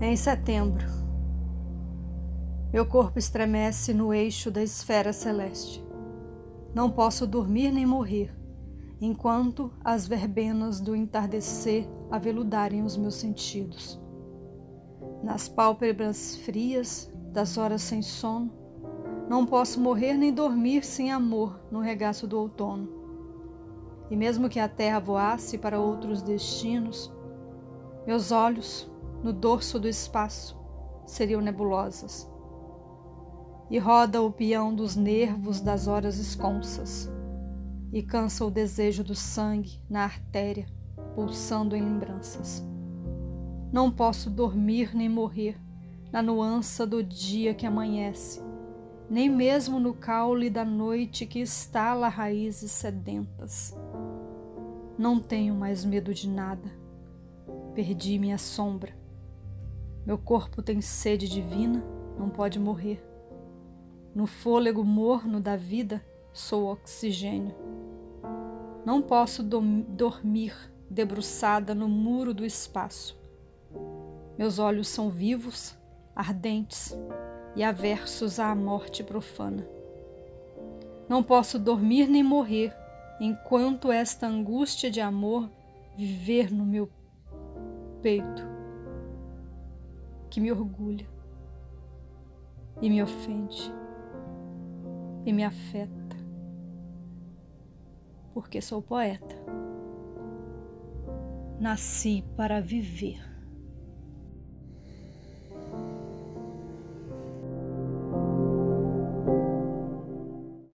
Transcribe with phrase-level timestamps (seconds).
[0.00, 0.86] em setembro.
[2.72, 5.84] Meu corpo estremece no eixo da esfera celeste.
[6.74, 8.34] Não posso dormir nem morrer,
[9.00, 14.00] enquanto as verbenas do entardecer aveludarem os meus sentidos.
[15.22, 18.50] Nas pálpebras frias das horas sem sono,
[19.28, 22.88] não posso morrer nem dormir sem amor no regaço do outono.
[24.10, 27.12] E mesmo que a terra voasse para outros destinos,
[28.06, 28.90] meus olhos,
[29.22, 30.58] no dorso do espaço,
[31.06, 32.28] seriam nebulosas.
[33.70, 37.08] E roda o peão dos nervos das horas esconsas,
[37.92, 40.66] e cansa o desejo do sangue na artéria,
[41.14, 42.64] pulsando em lembranças.
[43.72, 45.56] Não posso dormir nem morrer
[46.10, 48.42] na nuança do dia que amanhece,
[49.08, 53.76] nem mesmo no caule da noite que estala raízes sedentas.
[54.98, 56.80] Não tenho mais medo de nada
[57.74, 58.99] Perdi minha sombra.
[60.06, 61.84] Meu corpo tem sede divina,
[62.18, 63.04] não pode morrer.
[64.14, 67.54] No fôlego morno da vida, sou oxigênio.
[68.84, 70.54] Não posso dormir
[70.88, 73.20] debruçada no muro do espaço.
[74.38, 75.76] Meus olhos são vivos,
[76.16, 76.98] ardentes
[77.54, 79.68] e aversos à morte profana.
[81.08, 82.74] Não posso dormir nem morrer
[83.20, 85.50] enquanto esta angústia de amor
[85.94, 86.88] viver no meu
[88.00, 88.49] peito
[90.30, 91.06] que me orgulha
[92.80, 93.72] e me ofende
[95.26, 96.16] e me afeta,
[98.32, 99.36] porque sou poeta.
[101.58, 103.29] Nasci para viver.